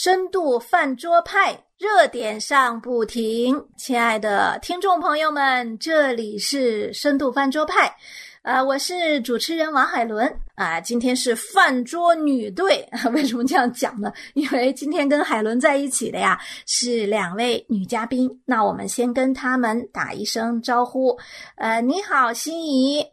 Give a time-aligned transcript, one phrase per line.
[0.00, 7.92] 深度饭桌派热点上不停，亲爱的听众朋友们，这里是深度饭桌派，
[8.42, 10.80] 呃，我是主持人王海伦啊。
[10.80, 14.12] 今天是饭桌女队， 为什么这样讲呢？
[14.34, 21.18] 因为今天跟海伦在一起的呀是两位女嘉宾，那我们先跟她们打一声招呼。
[21.56, 23.04] 呃，你好，心怡。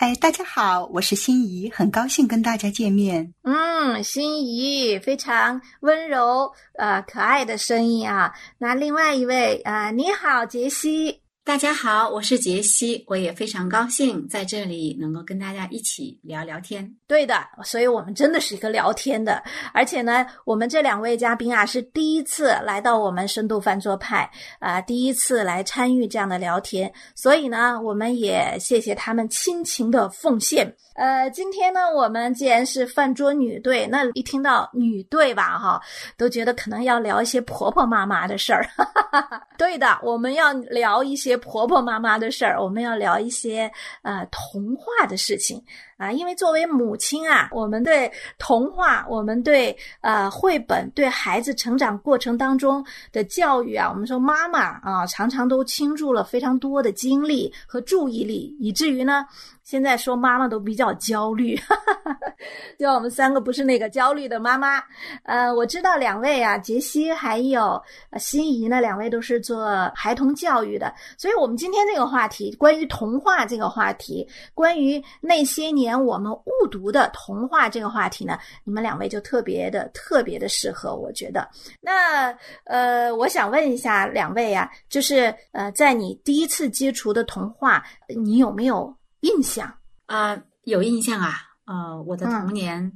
[0.00, 3.34] 哎，大家好，我是心怡，很高兴跟大家见面。
[3.42, 8.32] 嗯，心怡非常温柔呃可爱的声音啊。
[8.56, 11.19] 那另外一位啊，你好，杰西。
[11.42, 16.88] 大家好，我是杰西，我也非常高兴在这里能够跟大家一起聊聊天。
[17.08, 24.30] 对的，所以我们真的是一个聊天的，而且呢，我们这两位嘉宾啊是第一次来到我们深度饭桌派
[24.60, 30.72] 啊，第一次来参与这样的聊天，所以呢，我们也谢谢他们亲情的奉献。
[30.94, 35.80] 呃，今天呢，我们既然是饭桌女队，那一听到女队吧，哈，
[36.18, 38.68] 都觉得可能要聊一些婆婆妈妈的事儿。
[39.56, 43.70] 对的，我们要聊一些婆婆妈妈的事儿，我们要聊一些
[44.02, 45.62] 呃童话的事情。
[46.00, 59.26] 啊，因为作为母亲啊，我们对童话，我们对呃绘本，对孩子成长过程当中的教育啊，我们说妈妈啊，常常都倾注了非常多的精力和注意力，以至于呢，
[59.62, 61.60] 现在说妈妈都比较焦虑。
[62.78, 64.82] 对我们三个不是那个焦虑的妈妈。
[65.24, 67.78] 呃，我知道两位啊，杰西还有
[68.18, 75.89] 心仪呢，两位都是做孩童教育的，所以我们今天这个话题，关于童话这个话题，关于那些年。
[75.96, 81.48] 我们误读的童话这个话题呢，你们两位就特别的特别的适合，我觉得。
[81.80, 82.30] 那
[82.64, 87.84] 呃，我想问一下两位啊，就是呃，在你第一次接触的童话，
[88.16, 89.72] 你有没有印象
[90.06, 90.40] 啊？
[90.64, 91.34] 有印象啊。
[91.64, 92.92] 呃，我的童年，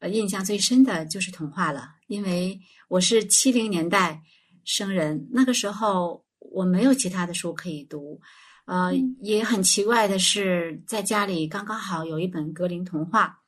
[0.00, 4.20] 呃，印象最深的就是童话了，因为我是七零年代
[4.64, 8.20] 生人，那个时候我没有其他的书可以读。
[8.64, 13.40] 呃，也很奇怪的是，在家里刚刚好有一本格林童话，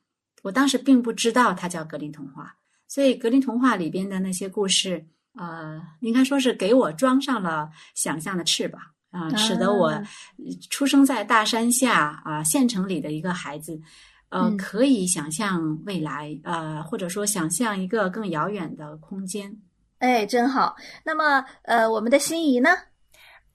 [0.43, 2.55] 我当时并不知道它叫格林童话，
[2.87, 5.05] 所以格林童话里边的那些故事，
[5.37, 8.81] 呃，应该说是给我装上了想象的翅膀
[9.11, 9.93] 啊，使得我
[10.69, 13.79] 出生在大山下啊县城里的一个孩子，
[14.29, 19.57] 呃，可以想象未来，呃，或者说想象一个更遥远的空间。
[19.99, 20.75] 哎，真好。
[21.05, 22.69] 那么，呃，我们的心仪呢？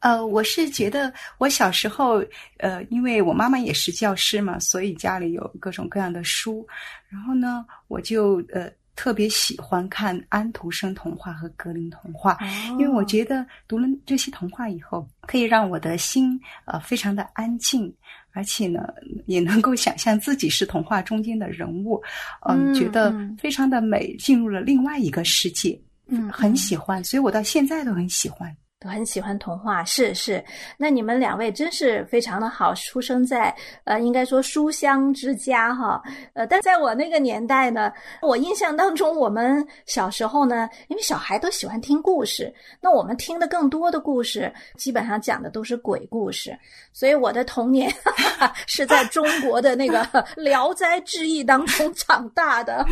[0.00, 2.24] 呃，我是觉得我小时候，
[2.56, 6.66] 呃，因为我妈妈也是教师嘛，所以家里有各种各样的书。
[7.08, 12.38] 然后呢，我就呃特别喜欢看安徒生童话和格林童话，
[12.78, 17.92] 因为我觉得读了这些童话以后，可以让我的心呃非常的安静，
[18.32, 18.88] 而且呢
[19.26, 22.02] 也能够想象自己是童话中间的人物，
[22.48, 28.54] 嗯，觉得非常的美，进入了另外一个世界，嗯，很喜欢，所以我到现在都很喜欢。
[28.80, 30.42] 都很喜欢童话，是是。
[30.78, 33.54] 那你们两位真是非常的好，出生在
[33.84, 36.02] 呃，应该说书香之家哈。
[36.32, 37.92] 呃，但在我那个年代呢，
[38.22, 46.58] 我印象当中，我们小时候呢，因为小孩都喜欢听故事，那我们听的更多的故事，基本上讲的都是鬼故事。
[46.90, 47.92] 所以我的童年
[48.66, 50.02] 是在中国的那个
[50.36, 52.82] 《聊斋志异》当中长大的，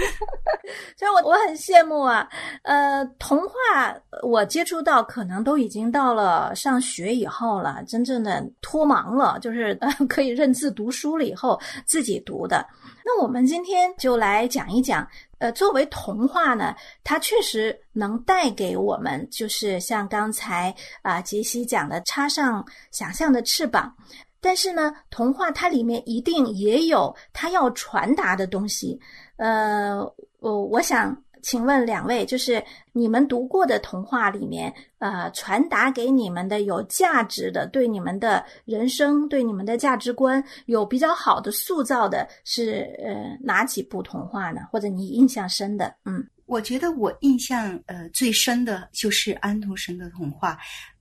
[0.98, 2.28] 所以我我很羡慕啊。
[2.62, 5.77] 呃，童话我接触到，可能都已经。
[5.78, 9.72] 已经到了上学以后了，真正的脱盲了， 就是
[10.10, 11.56] 可以认字读书了以后
[11.86, 12.66] 自己读的。
[13.04, 15.06] 那我们今天就来讲一讲，
[15.38, 16.74] 呃，作为童话呢，
[17.04, 23.94] 它确实能带给我们，就是像刚才啊杰西讲的，插上想象的翅膀。
[24.40, 28.98] 但是呢，童话它里面一定也有它要传达的东西。
[29.36, 30.00] 呃，
[30.40, 31.16] 我我想。
[31.48, 44.60] 请问两位，就是你们读过的童话里面，呃，传达给你们的有价值的，对你们的人生、对你们的价值观有比较好的塑造的，是呃哪几部童话呢？
[44.70, 45.94] 或者你印象深的？
[46.04, 50.50] 嗯，我觉得我印象呃最深的就是安徒生的童话，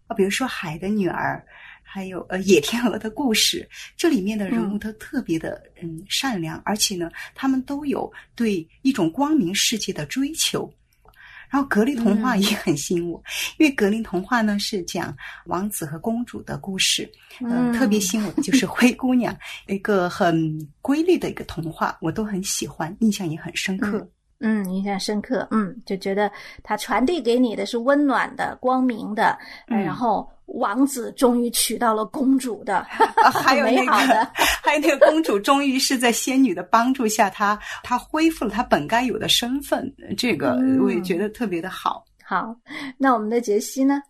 [0.08, 1.46] 啊，比如说《海的女儿》。
[1.98, 10.72] 还有呃，野天鹅的故事，这里面的人物都特别的嗯善良，而且呢，他们都有对一种光明世界的追求。
[11.50, 13.20] 然后格林童话也很吸引我，
[13.58, 17.12] 因为格林童话呢是讲王子和公主的故事，
[17.42, 19.36] 嗯，特别吸引我的就是灰姑娘，
[19.66, 24.08] 一个很瑰丽的一个童话，我都很喜欢，印象也很深刻。
[24.40, 25.48] 嗯，印象深刻。
[25.50, 29.36] 嗯，就觉得它传递给你的是温暖的、光明的，
[29.66, 32.78] 嗯然后王子终于娶到了公主的，
[33.24, 33.92] 啊，还有那个，
[34.64, 42.04] 还有那个公主，终于是在仙女的帮助下，她她恢复了她本该有的身份，这个嗯我也觉得特别的好。
[42.26, 42.56] 好，
[42.98, 44.02] 那我们的杰西呢？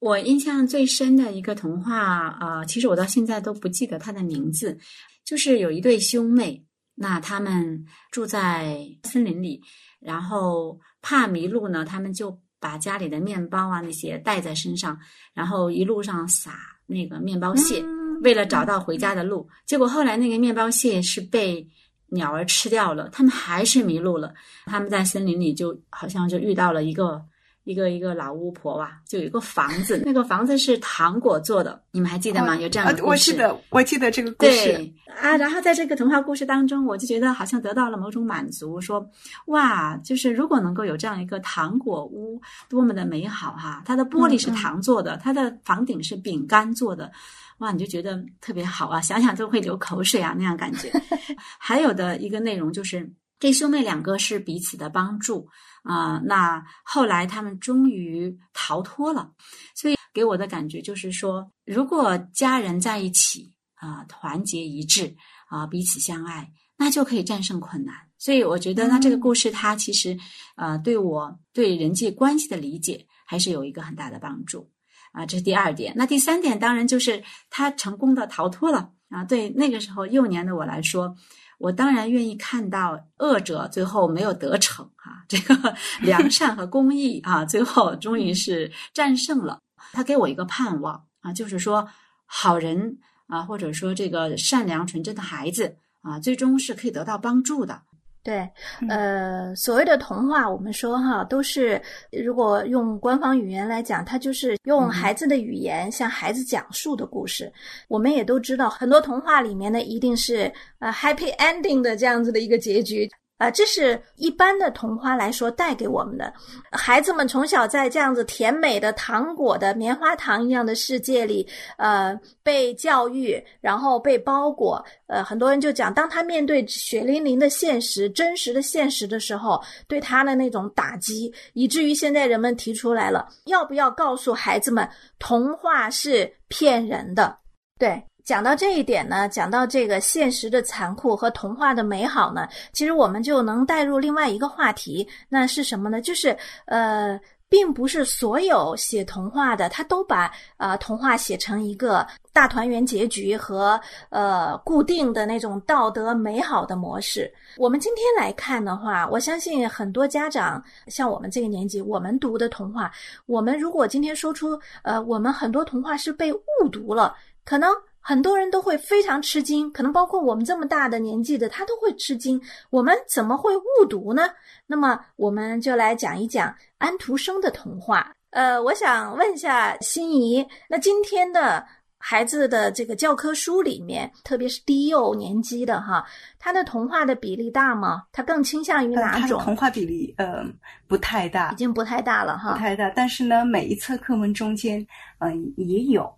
[0.00, 4.78] 我印象最深的一个童话啊、呃其实我到现在都不记得它的名字，
[5.24, 6.64] 就是有一对兄妹，
[6.94, 9.60] 那他们住在森林里，
[10.00, 14.98] 然后怕迷路呢，他们就把家里的面包啊那些带在身上，
[15.34, 16.52] 然后一路上撒
[16.86, 19.48] 那个面包屑，嗯为了找到回家的路。
[19.64, 21.68] 结果后来那个面包屑是被
[22.08, 24.34] 鸟儿吃掉了，他们还是迷路了。
[24.66, 27.22] 他们在森林里就好像就遇到了一个
[27.68, 32.56] 一个一个老巫婆吧，就有一个房子，那个房子是糖果做的，你们还记得吗？
[32.56, 33.06] 有这样的啊，故事。
[33.06, 34.72] 我记得，我记得这个故事。
[34.72, 39.06] 对啊，然后在这个童话故事当中，我就觉得好像得到了某种满足，说
[39.48, 43.82] 哇，就是如果能够有这样一个糖果屋，多么的美好哈！
[43.84, 47.12] 它的玻璃是糖做的，它的房顶是饼干做的，
[47.58, 50.90] 哇，你就觉得特别好啊，想想都会流口水啊，那样感觉。
[51.60, 55.46] 还有的一个内容就是，这兄妹两个是彼此的帮助
[55.88, 59.32] 啊、那后来他们终于逃脱了，
[59.74, 65.16] 所以给我的感觉就是说，如果家人在一起啊、团结一致
[65.48, 67.94] 啊、彼此相爱，那就可以战胜困难。
[68.18, 70.18] 所以我觉得，那这个故事它其实
[70.56, 74.70] 呃，对我对人际关系的理解还是有一个很大的帮助
[75.12, 75.24] 啊。
[75.24, 75.94] 这是第二点。
[75.96, 79.24] 那第三点当然就是他成功的逃脱了啊。
[79.24, 81.16] 对那个时候幼年的我来说，
[81.58, 89.58] 我当然愿意看到恶者最后没有得逞啊，这个 良善和公益啊，最后终于是战胜了。
[89.92, 91.88] 他给我一个盼望啊，就是说
[92.26, 97.82] 好人啊，或者说这个善良纯真的孩子啊，最终是可以得到帮助的。
[98.28, 98.46] 对，
[98.90, 101.80] 呃，所谓的童话，我们说哈，都是
[102.12, 107.50] 如果用官方语言来讲，它就是用嗯孩子的语言向孩子讲述的故事。
[107.88, 113.10] 我们也都知道，很多童话里面呢，一定是呃 happy ending 的这样子的一个结局。
[113.38, 116.32] 啊、这是一般的童话来说带给我们的。
[116.72, 124.84] 孩子们从小在这样子甜美的糖果的棉花糖一样的世界里，呃，被教育，然后被包裹。
[125.06, 134.86] 呃，很多人就讲，当他面对血淋淋的现实、真实的现实的时候，对他的那种打击，以至于现在人们提出来了，要不要告诉孩子们，
[135.18, 137.38] 童话是骗人的？
[137.78, 138.02] 对。
[138.28, 145.98] 讲到这一点呢，讲到这个现实的残酷和童话的美好呢，其实我们就能带入另外一个话题，那是什么呢？
[146.02, 146.36] 就是
[146.66, 150.24] 呃，并不是所有写童话的他都把
[150.58, 153.80] 啊、呃、童话写成一个大团圆结局和
[154.10, 157.32] 呃固定的那种道德美好的模式。
[157.56, 162.92] 我们今天来看的话，我相信很多家长像我们这个年纪，我们读的童话，
[163.24, 167.74] 我们如果今天说出呃，我们很多童话是被误读了，可能。
[168.00, 172.40] 很多人都会非常吃惊，可能包括我们这么大的年纪的，他都会吃惊。
[172.70, 174.30] 我们怎么会误读呢？
[174.66, 178.12] 那么我们就来讲一讲安徒生的童话。
[178.30, 181.66] 呃，我想问一下心仪，那今天的
[182.00, 186.06] 孩子的这个教科书里面，特别是低幼年级的哈，
[186.38, 188.04] 他的童话的比例大吗？
[188.12, 189.40] 他更倾向于呃哪种？
[189.42, 190.44] 童话比例呃
[190.86, 192.52] 不太大已，经不太大了哈。
[192.52, 192.88] 不太大。
[192.90, 194.84] 但是呢，每一册课文中间，
[195.18, 196.08] 嗯、也有，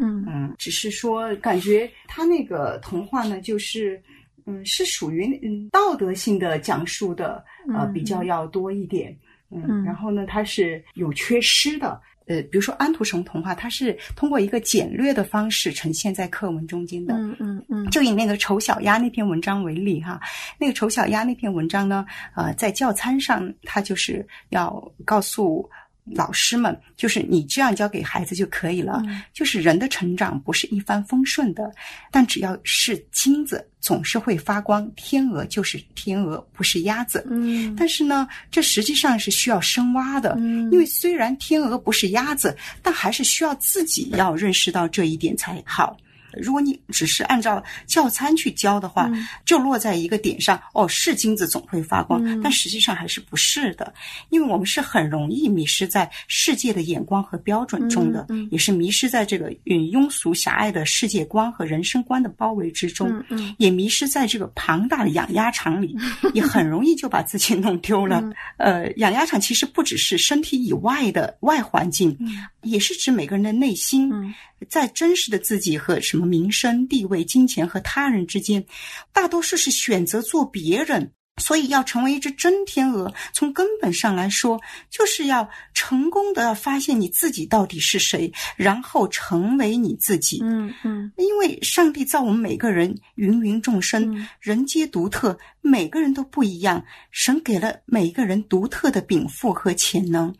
[0.00, 4.00] 嗯嗯，只是说感觉他那个童话呢，就是
[4.46, 7.44] 嗯，是属于嗯道德性的讲述的，
[7.74, 9.14] 呃，嗯比较要多一点。
[9.50, 12.00] 嗯，嗯然后呢，它是有缺失的。
[12.26, 17.14] 呃，比如说安徒生童话，它是通过一个简略的方式呈现在课文中间的。
[17.14, 20.20] 嗯嗯嗯就以那个丑小鸭那篇文章为例哈，
[20.58, 25.68] 那个丑小鸭那篇文章呢，呃，在教餐上，它就是要告诉
[26.12, 29.02] 老师们，就是你这样教给孩子就可以了。
[29.06, 31.72] 嗯就是人的成长不是一帆风顺的，
[32.10, 34.90] 但只要是金子，总是会发光。
[34.96, 37.24] 天鹅就是天鹅，不是鸭子。
[37.30, 45.96] 嗯但是呢，这实际上是需要深挖的，嗯因为虽然天鹅不是鸭子，但还是需要自己要认识到这一点才好。
[46.40, 49.26] 如果你只是按照教参去教的话，嗯。
[49.44, 52.40] 就落在一个点上，哦，是金子总会发光，嗯。
[52.42, 53.92] 但实际上还是不是的，
[54.30, 63.22] 因为我们是很容易迷失在世界的眼光和标准中的，也是迷失在这个嗯庸俗狭隘的世界观和人生观的包围之中，
[63.58, 65.96] 也迷失在这个庞大的养鸭场里，
[66.34, 68.20] 也很容易就把自己弄丢了。
[68.22, 68.34] 嗯。
[68.56, 72.16] 呃，养鸭场其实不只是身体以外的外环境，
[72.62, 74.32] 也是指每个人的内心，嗯。
[74.70, 78.64] 在真实的自己和什么名声、地位、金钱和他人之间，
[79.12, 90.38] 大多数是选择做别人，所以，要成为一只真天鹅，从根本上来说，就是要成功的要发现你自己到底是谁，然后成为你自己。
[90.42, 96.84] 嗯嗯，因为上帝造我们每个人芸芸众生，人皆独特，每个人都不一样。
[97.10, 100.32] 神给了每一个人独特的禀赋和潜能，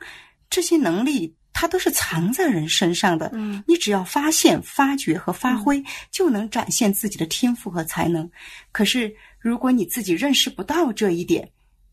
[0.49, 3.31] 这些能力它都是藏在人身上的。
[3.33, 8.31] 嗯，你只要发现、发掘和发挥，就能展现自己的天赋和才能。
[8.71, 9.11] 可是。
[9.45, 11.47] 如果你自己认识不到这一点，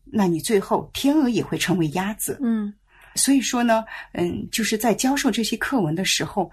[0.06, 2.38] 那你最后天鹅也会成为鸭子。
[2.42, 2.72] 嗯，
[3.14, 6.50] 所以说呢，嗯，就是在教授这些课文的时候，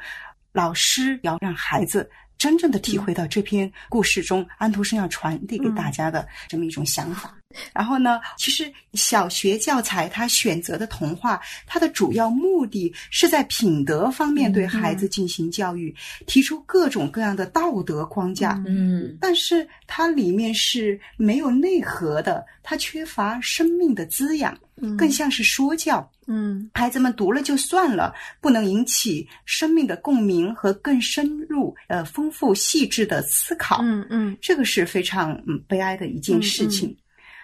[0.52, 7.34] 老师要让孩子真正的体会到这篇故事中安徒生要传递给大家的这么一种想法。
[7.74, 15.94] 然后呢，其实小学教材它选择的童话，它的主要目的是在品德方面对孩子进行教育，
[16.28, 18.62] 提出各种各样的道德框架。
[18.68, 24.56] 嗯，但是它里面是没有内核的，它缺乏生命的滋养，
[24.96, 26.08] 更像是说教。
[26.28, 33.80] 嗯，孩子们读了就算了，不能引起生命的共鸣和更深入、呃丰富细致的思考。
[33.82, 36.96] 嗯嗯，这个是非常嗯悲哀的一件事情。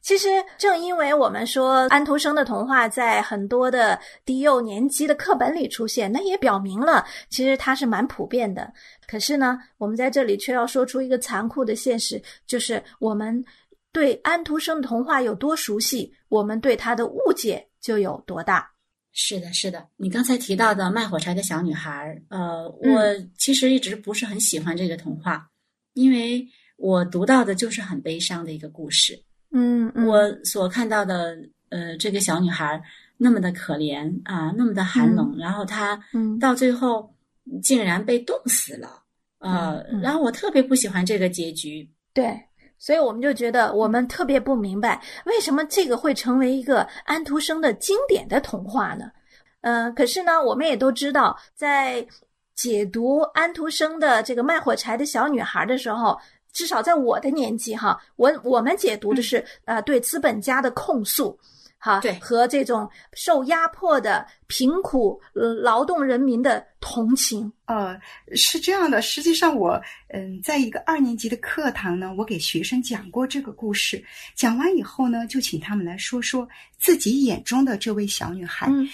[0.05, 8.71] 其实，正因为我们说安徒生的童话在很多的低幼年级的课本里出现，那也表明了其实它是蛮普遍的。
[9.07, 13.43] 可是呢，我们在这里却要说出一个残酷的现实，就是我们
[13.91, 18.71] 对安徒生童话有多熟悉，我们对他的误解就有多大。
[19.11, 19.87] 是的，是的。
[19.97, 23.01] 你刚才提到的《卖火柴的小女孩》，呃，我
[23.39, 25.49] 其实一直不是很喜欢这个童话，
[25.93, 26.47] 因为
[26.77, 29.19] 我读到的就是很悲伤的一个故事。
[29.57, 31.33] 嗯，我所看到的，
[31.69, 32.81] 呃，这个小女孩
[33.15, 37.09] 那么的可怜啊，那么的寒冷，然后她嗯到最后
[37.63, 39.01] 竟然被冻死了，
[39.39, 41.89] 呃，然后我特别不喜欢这个结局。
[42.13, 42.37] 对，
[42.77, 49.09] 所以我们就觉得我们特别不明白，为什么这个会成为一个安徒生的经典的童话呢？
[49.61, 52.05] 呃，可是呢，我们也都知道，在
[52.55, 56.19] 解读安徒生的这个卖火柴的小女孩的时候。
[56.55, 61.37] 至少在我的年纪哈，我我们解读的是呃对资本家的控诉，
[61.77, 62.17] 哈，对。
[62.19, 67.51] 和这种受压迫的贫苦劳动人民的同情。
[67.65, 67.99] 呃，
[68.35, 74.03] 是这样的，实际上我嗯，在一个二年级的课堂呢，我给学生讲过这个故事。
[74.35, 78.67] 讲完以后呢，就请他们来说说自己眼中的这位小女孩。
[78.69, 78.87] 嗯，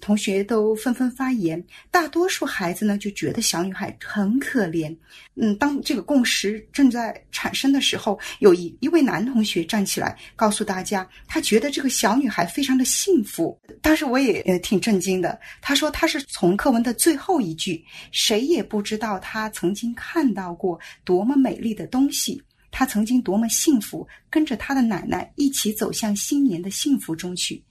[0.00, 4.96] 同学都纷纷发言，大多数孩子呢就觉得小女孩很可怜。
[5.34, 13.60] 嗯，当这个共识正在产生的时候，有一一位男同学站起来告诉大家，他觉得这个小女孩非常的幸福。
[13.82, 17.84] 当时我也呃挺震惊的，他说他是从课文的最后一句。
[18.10, 27.62] 谁也不知道他曾经看到过多么美丽的东西，他曾经多么幸福，跟着他的奶奶一起走向新年的幸福中去。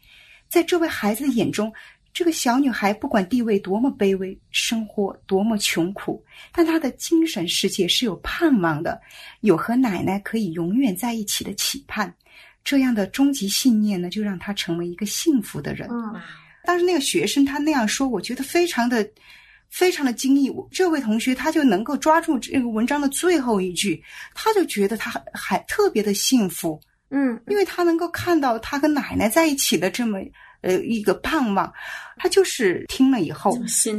[0.48, 1.74] 在这位孩子的眼中，
[2.13, 9.01] 这个小女孩不管地位多么卑微，生活多么穷苦，但她的精神世界是有盼望的，
[9.41, 12.13] 有和奶奶可以永远在一起的期盼。
[12.63, 15.89] 这样的终极信念呢，就让她成为一个幸福的人。
[15.89, 16.22] 嗯，
[16.63, 19.10] 当时那个学生他那样说，我觉得非常的。
[19.74, 24.00] 非常的惊异，这位同学他就能够抓住这个文章的最后一句，
[24.36, 30.20] 他就觉得他还特别的幸福，嗯，因为他能够看到他跟奶奶在一起的这么
[30.62, 31.74] 呃一个盼望，
[32.18, 33.58] 他就是听了以后，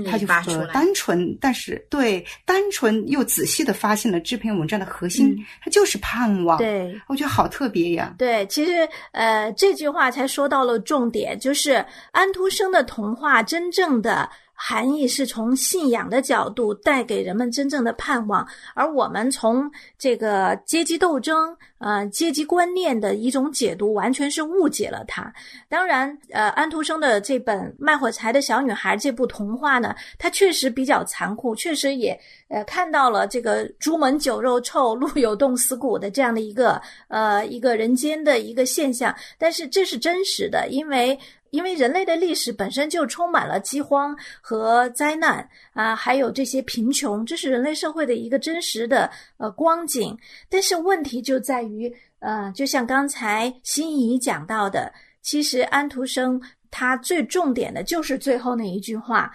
[0.09, 14.31] 他就呃单纯，但是对单纯又仔细的发现了这篇文章的核心，他就是盼望，对，我觉得好特别呀，对，其实呃这句话才说到了重点，就是安徒生的童话真正的。
[14.55, 25.33] 含义是从信仰的角度带给人们真正的盼望，而我们从这个阶级斗争、呃阶级观念的一种解读，完全是误解了它。
[25.69, 32.19] 当然，呃，安徒生的这本《卖火柴的小女孩》这部童话呢，它确实比较残酷，确实也
[32.49, 39.15] 呃看到了这个“朱门酒肉臭，路有冻死骨”的这样的一个呃一个人间的一个现象。
[39.37, 41.19] 但是这是真实的，因为。
[41.55, 50.19] 因为人类的历史本身就充满了饥荒和灾难啊，还有这些贫穷，这是人类社会的一个真实的呃光景。
[50.49, 54.93] 但是问题就在于，呃，就像刚才心仪讲到的，
[55.23, 56.43] 其实安徒生
[56.73, 59.33] 他最重点的就是最后那一句话。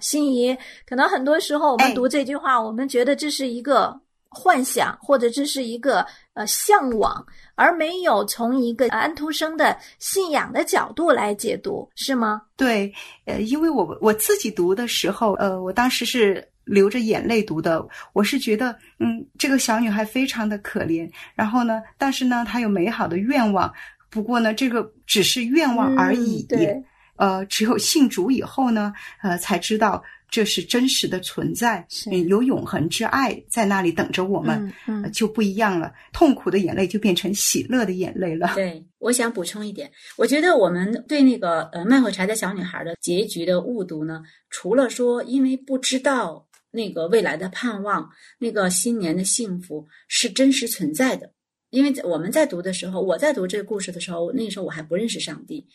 [0.00, 0.56] 心仪，
[0.86, 4.00] 可能很多时候我们读这句话，我们觉得这是一个。
[4.30, 12.42] 幻想或者这是一个呃向往，而没有从一个安徒生的信仰的角度来解读，是吗？
[12.56, 12.92] 对，
[13.24, 17.86] 呃，因为我我自己读的时候，呃，我当时是流着眼泪读的。
[18.12, 23.72] 我是觉得，嗯，这个小女孩非常的可怜，然后呢，但是呢，她有美好的愿望，
[24.10, 26.46] 不过呢，这个只是愿望而已。
[26.50, 26.84] 嗯对
[27.16, 28.92] 呃，只有信主以后呢，
[29.22, 35.92] 呃，才知道这是真实的存在，嗯有永恒之爱在那里等着我们，嗯就不一样了。
[36.12, 38.52] 痛苦的眼泪就变成喜乐的眼泪了。
[38.56, 51.32] 对，我想补充一点，我觉得我们对那个呃卖火柴的小女孩的结局的误读呢，除了说因为不知道那个未来的盼望，那个新年的幸福是真实存在的，
[51.70, 55.66] 因为我们在读的时候，我在读这个故事的时候，那个时候我还不认识上帝，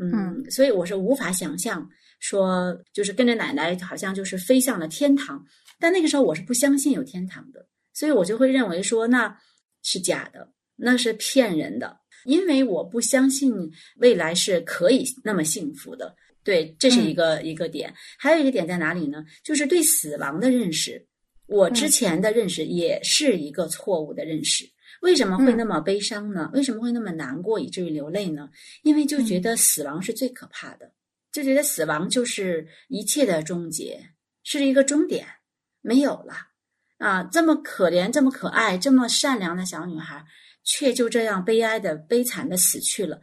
[0.00, 5.44] 嗯，所以我是无法想象说就是跟着奶奶好像就是飞向了天堂，
[5.78, 9.36] 但那个时候我是不相信有天堂的，所以我就会认为说那
[9.82, 13.52] 是假的，那是骗人的，因为我不相信
[13.96, 16.14] 未来是可以那么幸福的。
[16.44, 17.92] 对，这是一个、一个点。
[18.18, 19.22] 还有一个点在哪里呢？
[19.44, 21.04] 就是对死亡的认识。
[21.46, 24.64] 我之前的认识也是一个错误的认识。
[25.02, 26.50] 为什么会那么悲伤呢？
[26.54, 28.48] 为什么会那么难过，以至于流泪呢？
[28.82, 30.90] 因为就觉得死亡是最可怕的，
[31.38, 34.10] 就觉得死亡就是一切的终结，
[34.42, 35.24] 是一个终点，
[35.80, 36.34] 没有了
[36.98, 37.22] 啊！
[37.30, 40.24] 这么可怜、这么可爱、这么善良的小女孩，
[40.64, 43.20] 却就这样悲哀的、悲惨的死去了，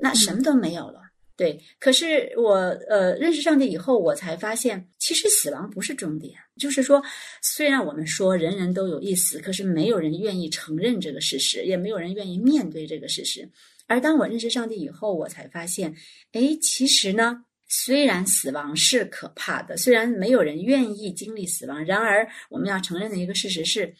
[0.00, 1.00] 那什么都没有了。
[1.36, 2.54] 对，可是我
[2.88, 6.32] 呃认识上帝以后，我才发现，其实死亡不是终点。
[6.56, 7.02] 就是说，
[7.42, 13.50] 虽然我们说人人都有一死，可是没有人愿意承认这个事实，也没有人愿意面对这个事实。
[13.88, 15.94] 而当我认识上帝以后，我才发现，
[16.32, 23.94] 哎，其实呢，虽然死亡是可怕的，虽然没有人愿意经历死亡，然而我们要承认的一个事实是，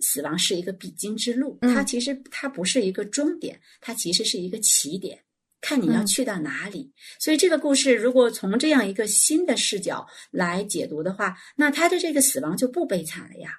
[0.00, 1.74] 死亡是一个必经之路，嗯。
[1.74, 5.18] 它其实它不是一个终点，它其实是一个起点。
[5.60, 6.06] 看你要嗯。
[6.06, 13.50] 去到哪里，所以这个故事如果从这样一个新的视角来解读的话，那他的这个死亡就不悲惨了呀，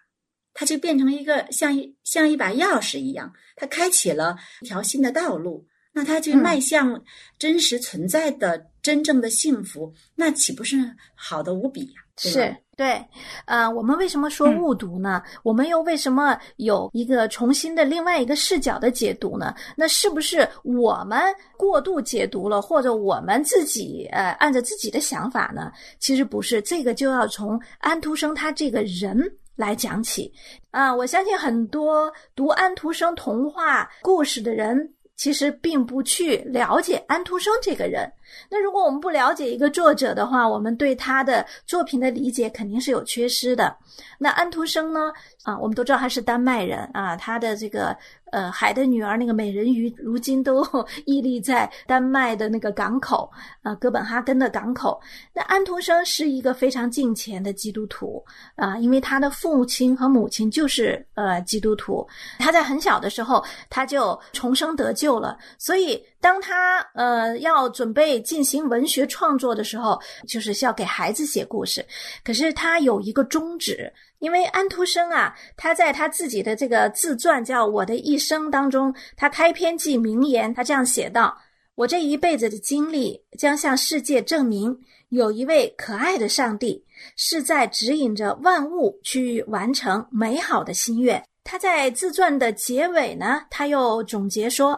[0.54, 6.38] 它就变成一个像一像一把钥匙一样，它开启了一条新的道路，那他就嗯。
[6.38, 7.04] 迈向
[7.38, 10.78] 真实存在的真正的幸福，那岂不是
[11.16, 12.02] 好的无比呀？
[12.22, 13.02] 是对，
[13.46, 15.22] 呃，我们为什么说嗯误读呢？
[15.42, 19.56] 我们又为什么有一个重新的另外一个视角的解读呢？
[19.76, 21.22] 那是不是我们
[21.58, 25.72] 过度解读了，或者我们自己呃按照自己的想法呢？
[26.00, 29.18] 其实不是，这个就要从安徒生他这个人
[29.56, 30.34] 来讲起
[30.72, 34.94] 啊、我相信很多读安徒生童话故事的人。
[35.16, 38.10] 其实并不去了解安徒生这个人。
[38.50, 43.76] 那如果我们不了解一个作者的话，我们对他的作品的理解肯定是有缺失的。
[44.18, 45.12] 那安徒生呢？
[45.44, 47.96] 啊，我们都知道他是丹麦人啊，他的这个
[48.32, 50.64] 呃《海的女儿》那个美人鱼，如今都
[51.06, 53.30] 屹立在丹麦的那个港口
[53.64, 55.00] 啊，哥本哈根的港口。
[55.34, 58.24] 那安徒生是一个非常敬虔的基督徒
[58.56, 71.86] 啊，因为他的父亲和母亲就是呃基督徒，他在很小的时候他就重生得救了，所以当他呃要准备进行文学创作的时候，就是要给孩子写故事，
[72.24, 73.92] 可是他有一个宗旨。
[74.20, 81.38] 因为安徒生啊，他在他自己的这个自传叫《我的一生》当中，他开篇即名言，他这样写道
[81.74, 84.78] ：“我这一辈子的经历将向世界证明，
[85.08, 86.84] 有一位可爱的上帝
[87.16, 94.78] 是在指引着万物去完成美好的心愿。”他在自传的结尾呢，他又总结说：“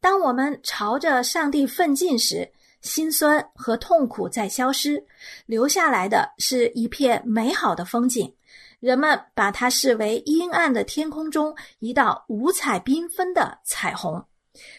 [0.00, 5.04] 当我们朝着上帝奋进时，心酸和痛苦在消失，
[5.46, 8.32] 留下来的是一片美好的风景。”
[8.80, 14.24] 人们把它视为阴暗的天空中一道五彩缤纷的彩虹，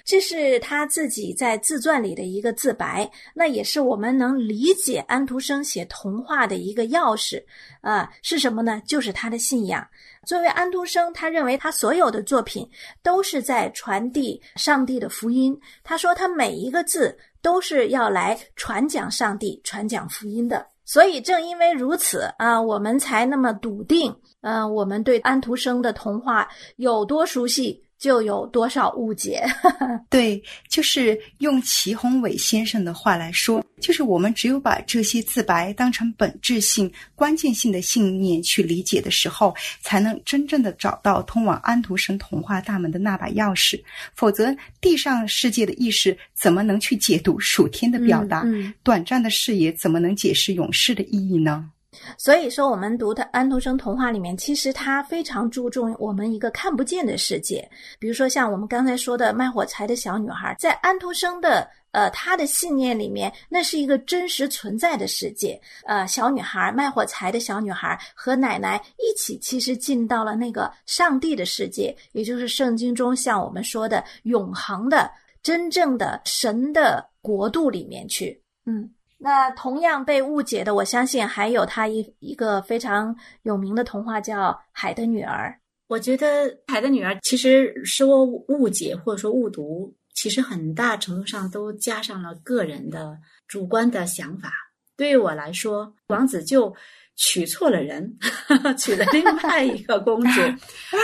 [0.03, 7.39] 这是他自己在自传里的一个自白，那也是我们能理解安徒生写童话的一个钥匙。
[7.81, 8.81] 啊、是什么呢？
[8.87, 9.87] 就是他的信仰。
[10.27, 12.67] 作为安徒生，他认为他所有的作品
[13.01, 15.59] 都是在传递上帝的福音。
[15.83, 20.63] 他说，他每一个字都是要来传讲上帝、传讲福音的。
[20.85, 29.45] 所以，正因为如此啊，我们才那么笃定，嗯，我们对安徒生的童话有多熟悉，就有多少误解。
[30.09, 43.79] 对，就是用祁宏伟先生的话来说，就是我们只有把这些自白当成本质性、关键性的信念去理解的时候，才能真正的找到通往安徒生童话大门的那把钥匙。
[44.15, 48.41] 否则，地上世界的意识怎么能去解读属天的表达？
[48.45, 51.69] 嗯嗯短暂的视野怎么能解释永世的意义呢？
[52.17, 57.69] 所以说，我们读的安徒生童话里面，其实他非常注重我们一个看不见的世界。
[57.99, 65.59] 比如说，像我们刚才说的卖火柴的小女孩，在安徒生的呃他的信念里面，那是一个真实存在的世界。
[65.85, 75.11] 呃，小女孩卖火柴的小女孩和奶奶一起，其实进到了那个上帝的世界，也就是圣经中像我们说的永恒的。
[75.43, 78.39] 真正的神的国度里面去。
[78.67, 78.87] 嗯，
[79.23, 85.55] 那同样被误解的，我相信还有他一一个非常有名的童话叫《海的女儿》。
[85.87, 93.15] 我觉得《海的女儿》其实说误解或者说误读，其实很大程度上都加上了个人的
[93.47, 94.51] 主观的想法。
[94.97, 96.73] 对于我来说，王子就
[97.15, 98.17] 娶错了人，
[98.75, 100.41] 娶了另外一个公主。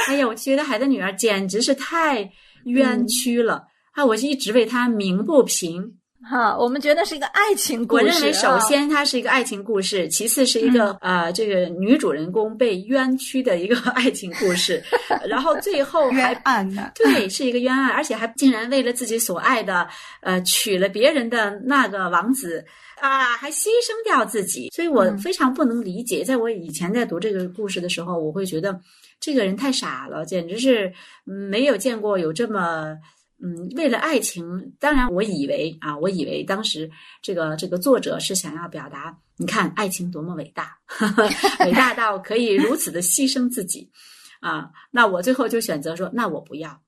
[0.08, 2.32] 哎呀，我觉得《海的女儿》简直是太
[2.64, 4.04] 冤屈了啊！
[4.04, 5.97] 我就一直为她鸣不平。
[6.30, 8.04] 哈，我们觉得是一个爱情故事。
[8.04, 14.84] 我认为，首先它是一个爱情故事，其次是一个呃，这个女主人公被冤屈的一个爱情故事，
[15.30, 16.92] 然后最后还冤案呢？
[16.96, 19.88] 对，是一个冤案，而且还竟然为了自己所爱的
[20.22, 22.66] 呃娶了别人的那个王子
[23.00, 24.70] 啊，还牺牲掉自己。
[24.76, 28.78] 所以我非常不能理解，在我以前在读这个故事的时候，我会觉得
[29.22, 30.92] 这个人太傻了，简直是
[31.24, 32.98] 没有见过有这么。
[33.42, 36.90] 嗯，为了爱情，当然，我以为啊，我以为当时
[37.22, 40.78] 这个这个作者是想要表达，你看爱情多么伟大，
[41.66, 43.92] 伟大到可以如此的牺牲自己，
[44.40, 46.82] 啊，那我最后就选择说，那我不要，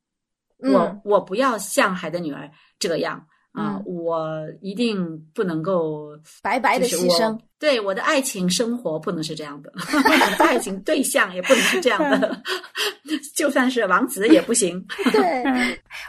[0.58, 3.28] 我我不要像海的女儿这样。
[3.60, 7.38] 啊，我一定不能够白白的牺牲。
[7.60, 9.70] 对我的爱情生活不能是这样的，
[10.40, 12.42] 爱情对象也不能是这样的，
[13.36, 14.82] 就算是王子也不行。
[15.12, 15.44] 对，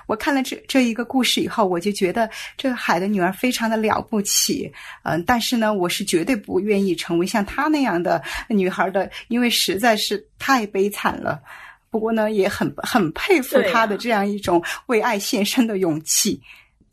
[0.07, 4.73] 我看了这这一个故事以后，我就觉得这个海的女儿非常的了不起。
[5.03, 11.41] 嗯，但是呢，我是绝对不愿意成为像她那样的女孩的，因为实在是太悲惨了。
[11.91, 16.41] 不过呢，也很很佩服她的这样一种为爱献身的勇气。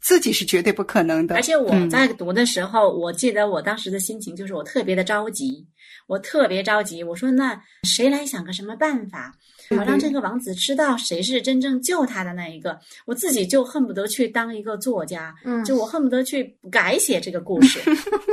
[0.08, 1.36] 自己是绝对不可能的。
[1.36, 5.67] 而且我在读的时候，我记得我当时的心情就是我特别的着急，
[6.08, 7.04] 我特别着急。
[7.04, 9.36] 我说那谁来想个什么办法，
[9.76, 12.80] 好让这个王子知道谁是真正救他的那一个？
[13.06, 17.82] 我自己就恨不得去当一个作家，就我恨不得去改写这个故事，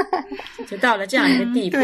[0.71, 1.77] 就到了这样一个地步。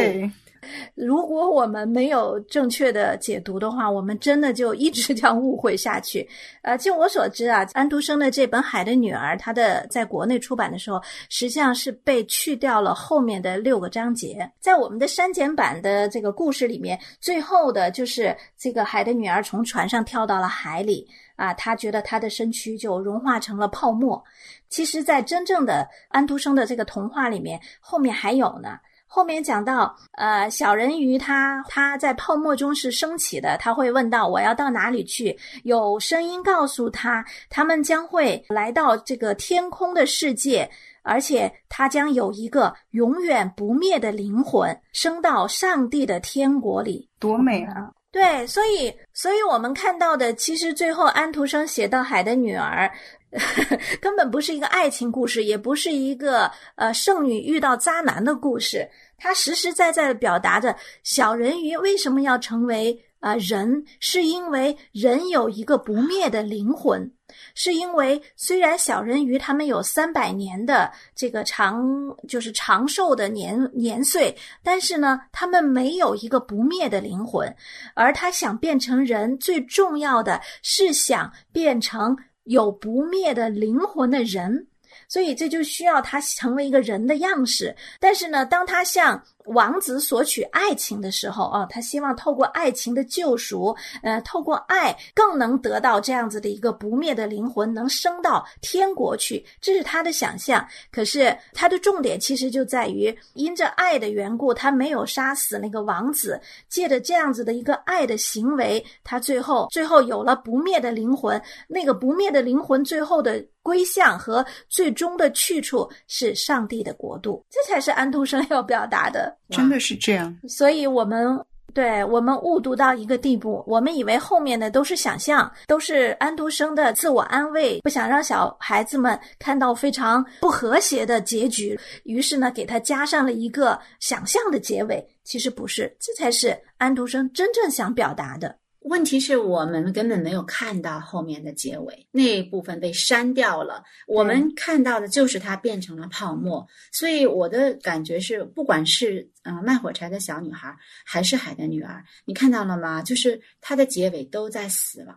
[0.95, 6.29] 如果我们没有正确的解读的话，我们真的就一直这样误会下去。
[6.63, 14.51] 呃，就我所知啊，安徒生的这本《海的女儿》，他的在国内出版的时候，实际上是被去掉了后面的六个章节。
[14.61, 24.23] 在我们的删减版的这个故事里面，最后的就是这个海的女儿从船上跳到了海里啊，她觉得她的身躯就融化成了泡沫。
[24.69, 28.79] 其实，在真正的安徒生的这个童话里面，后面还有呢。
[29.13, 35.37] 后面讲到，呃，小人鱼它它在泡沫中是升起的，他会问到我要到哪里去？
[35.65, 40.71] 有声音告诉他，他们将会来到这个天空的世界，
[41.03, 47.91] 而且他将有一个永远不灭的灵魂升到上帝的天国里，多美啊！
[48.13, 52.87] 对，所以，所以我们看到的，其实最后安徒生写到《海的女儿》。
[54.01, 58.89] 根本不是一个爱情故事，也不是一个呃圣女遇到渣男的故事。
[59.17, 67.09] 它实实在在的表达着小人鱼为什么要成为啊人，是因为人有一个不灭的灵魂，
[67.55, 71.85] 是因为虽然小人鱼他们有三百年的这个长
[72.27, 77.55] 就是长寿的年年岁，但是呢，他们没有一个不灭的灵魂，
[77.95, 82.17] 而他想变成人，最重要的是想变成。
[82.45, 84.67] 有不灭的灵魂的人，
[85.09, 87.75] 所以这就需要他成为一个人的样式。
[87.99, 99.45] 但是呢，当他像王子索取爱情的时候啊，他希望透过爱情的救赎，呃，透过爱更能得到这样子的一个不灭的灵魂，能升到天国去。
[99.61, 100.67] 这是他的想象。
[100.93, 106.41] 可是他的重点其实就在于，因着爱的缘故，他没有杀死那个王子。
[106.69, 111.41] 借着这样子的一个爱的行为，他最后最后有了不灭的灵魂。
[111.67, 117.45] 那个不灭的灵魂最后的归向和最终的去处是上帝的国度。
[117.51, 119.40] 这才是安徒生要表达的。
[119.49, 121.39] 真的是这样，所以我们
[121.73, 135.05] 对我们误读到一个地步，我们以为后面的都是想象，都是安徒生的自我安慰，不想让小孩子们看到非常不和谐的结局，于是呢，给他加上了一个想象的结尾。
[135.23, 138.57] 其实不是，这才是安徒生真正想表达的。
[138.81, 143.85] 问题是我们根本没有看到后面的结尾，那一部分被删掉了。
[144.07, 146.67] 我们看到的就是它变成了泡沫。
[146.91, 153.03] 所以我的感觉是，不管是呃卖火柴的小女孩，还是海的女儿，你看到了吗？
[153.03, 155.17] 就是它的结尾都在死亡，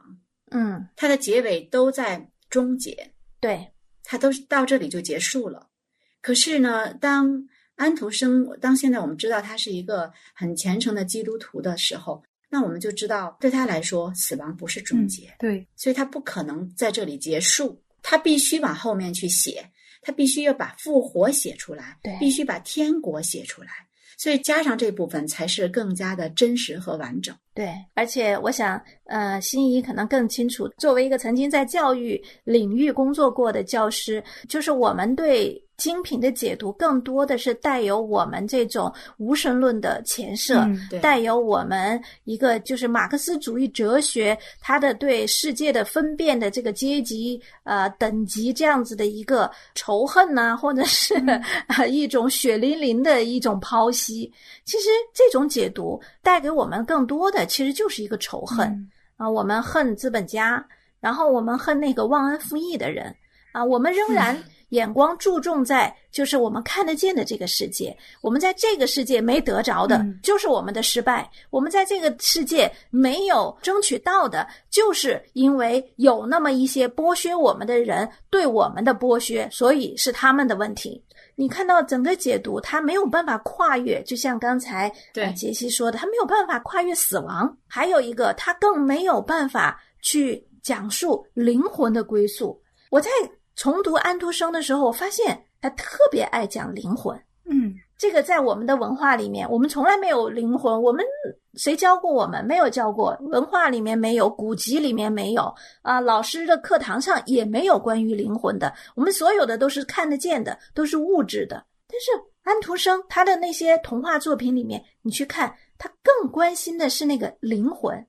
[0.52, 3.72] 嗯，它的结尾都在终结，对，
[4.04, 5.70] 它都是到这里就结束了。
[6.22, 12.22] 可是呢，当安徒生，当现在我们知道他是一个很虔诚的基督徒的时候。
[12.54, 17.82] 那我们就知道，对他来说，死亡不是终结，对，所以他不可能在这里结束。
[18.04, 19.66] 他必须往后面去写，
[20.04, 23.70] 他必须要把复活写出来，对必须把天国写出来，
[24.18, 27.36] 所以加上这部分才是更加的真实和完整。
[27.56, 30.68] 对，而且我想，呃，心仪可能更清楚。
[30.78, 51.16] 作为一个曾经在教育领域工作过的教师，就是我们对精品的解读，更多的是带有我们这种无神论的前设，嗯带有我们一个就是马克思主义哲学它的对世界的分辨的这个阶级呃等级这样子的一个仇恨呐、或者是、
[51.68, 54.32] 呃 一种血淋淋的一种剖析。
[54.64, 58.70] 其实这种解读带给我们更多的，其实就是一个仇恨。
[58.70, 60.66] 嗯啊，我们恨资本家，
[61.02, 63.14] 然后我们恨那个忘恩负义的人。
[63.52, 64.36] 啊，我们仍然
[64.74, 81.04] 眼光注重在就是我们看得见的这个世界，我们在这个世界没得着的，嗯就是我们的失败；我们在这个世界没有争取到的，就是因为有那么一些剥削我们的人对我们的剥削，所以是他们的问题。
[81.36, 87.56] 你看到整个解读，他没有办法跨越，就像刚才对呃杰西说的，他没有办法跨越死亡。
[87.68, 92.60] 还有一个，他更没有办法去讲述灵魂的归宿。
[92.92, 93.10] 我在
[93.56, 97.16] 重读安徒生的时候，我发现他特别爱讲灵魂。
[97.46, 101.06] 嗯这个在我们的文化里面，我们从来没有灵魂，我们
[101.54, 102.44] 谁教过我们？
[102.44, 108.74] 没有教过，文化里面没有，古籍里面没有啊，老师的课堂上也没有关于灵魂的。
[108.96, 111.64] 我们所有的都是看得见的，都是物质的。
[111.88, 112.12] 但是
[112.42, 118.06] 安徒生他的那些童话作品里面，你去看，他更关心的是那个灵魂，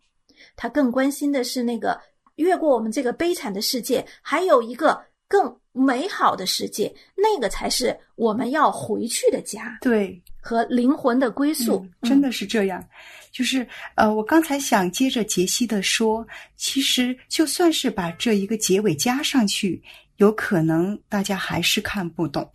[0.57, 2.01] 他更关心的是那个
[2.37, 11.79] 越过我们这个悲惨的世界，还有一个更美好的世界，那个才是我们要回去的家对，和灵魂的归宿。
[12.03, 12.85] 嗯真的是这样。
[13.33, 16.25] 就是呃，我刚才想接着杰西的说，
[16.57, 19.83] 其实就算是把这一个结尾加上去，
[20.19, 22.49] 有可能大家还是看不懂。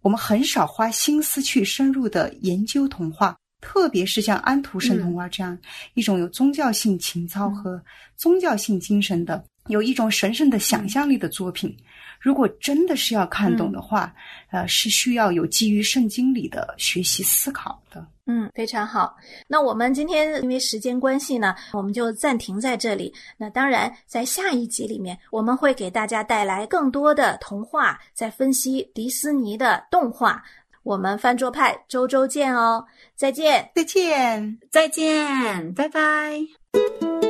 [0.00, 5.58] 我们很少花心思去深入的研究童话，特别是像安徒生童话这样、
[5.92, 7.78] 一种有宗教性情操和
[8.16, 11.76] 宗教性精神的，有一种神圣的想象力的作品。
[12.18, 14.12] 如果真的是要看懂的话，
[14.50, 18.04] 呃，是需要有基于圣经里的学习思考的。
[18.24, 19.16] 嗯，非常好。
[19.46, 23.12] 那我们今天因为时间关系呢，我们就暂停在这里。
[23.36, 30.42] 那当然，在下一集里面，我们会给大家带来更多的童话，在分析迪斯尼的动画。
[30.82, 33.70] 我们饭桌派周周见哦，再见。
[33.74, 34.58] 再见。
[34.70, 37.25] 再见，拜拜。